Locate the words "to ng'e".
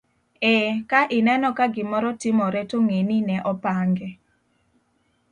2.69-3.01